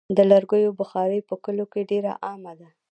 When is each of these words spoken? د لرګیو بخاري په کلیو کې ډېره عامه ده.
د 0.17 0.19
لرګیو 0.31 0.77
بخاري 0.79 1.19
په 1.29 1.35
کلیو 1.43 1.71
کې 1.73 1.81
ډېره 1.91 2.11
عامه 2.27 2.53
ده. 2.59 2.69